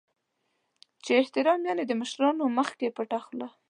[1.03, 3.47] چې احترام یعنې د مشرانو مخکې پټه خوله.